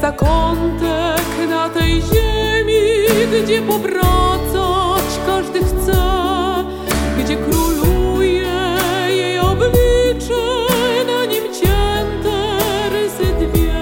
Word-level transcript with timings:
zakątek 0.00 1.48
na 1.48 1.68
tej 1.68 1.92
ziemi, 1.92 3.42
gdzie 3.44 3.62
powracać 3.62 5.04
każdy 5.26 5.58
chce, 5.58 6.02
gdzie 7.18 7.36
króluje 7.36 8.76
jej 9.08 9.38
oblicze, 9.38 10.44
na 11.06 11.24
nim 11.24 11.42
cięte 11.54 12.58
rysy 12.90 13.24
dwie. 13.38 13.74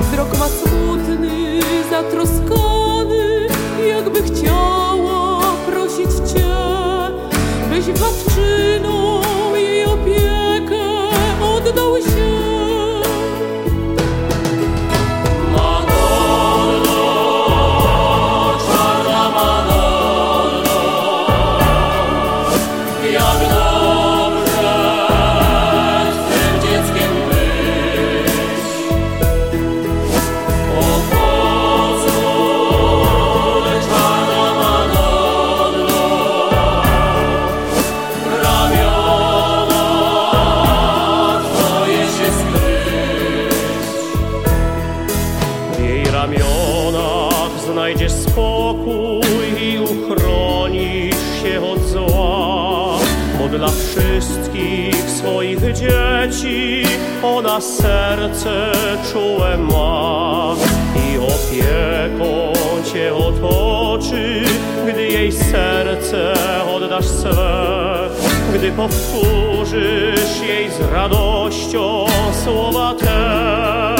Wzrok 0.00 0.38
ma 0.38 0.48
smutny, 0.48 1.60
zatroskany, 1.90 3.46
jakby 3.88 4.22
chciała 4.22 5.40
prosić 5.66 6.10
Cię, 6.32 6.54
byś 7.70 7.84
władczyną 7.84 8.77
znajdziesz 47.88 48.12
spokój 48.12 49.22
i 49.60 49.78
uchronisz 49.78 51.42
się 51.42 51.62
od 51.62 51.84
zła. 51.84 52.67
Dla 53.50 53.68
wszystkich 53.68 55.10
swoich 55.10 55.58
dzieci 55.60 56.82
ona 57.22 57.60
serce 57.60 58.72
czułe 59.12 59.58
ma 59.58 60.54
i 60.96 61.18
opieką 61.18 62.52
cię 62.92 63.14
otoczy, 63.14 64.42
gdy 64.88 65.06
jej 65.06 65.32
serce 65.32 66.34
oddasz 66.74 67.06
swe, 67.06 68.08
gdy 68.54 68.72
powtórzysz 68.72 70.40
jej 70.48 70.70
z 70.70 70.80
radością 70.92 72.06
słowa 72.44 72.94
te. 72.94 73.97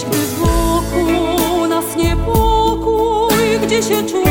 Dziś, 0.00 0.08
gdy 0.08 0.18
wokół 0.18 1.66
nas 1.66 1.96
niepokój, 1.96 3.58
gdzie 3.62 3.82
się 3.82 4.02
czuje 4.02 4.29